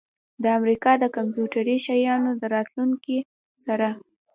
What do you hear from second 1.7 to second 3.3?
شیانو د راتلونکي